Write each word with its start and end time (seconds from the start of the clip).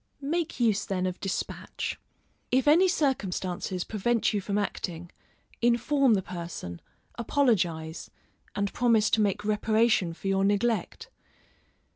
Make 0.23 0.59
use 0.59 0.83
then 0.83 1.05
of 1.05 1.19
despatch. 1.19 1.99
If 2.49 2.67
any 2.67 2.87
circumstances 2.87 3.83
prevent 3.83 4.33
you 4.33 4.41
from 4.41 4.57
acting, 4.57 5.11
inform 5.61 6.15
the 6.15 6.23
person, 6.23 6.81
apologise, 7.19 8.09
and 8.55 8.73
promise 8.73 9.11
to 9.11 9.21
make 9.21 9.45
reparation 9.45 10.13
for 10.15 10.27
your 10.27 10.43
neglect. 10.43 11.11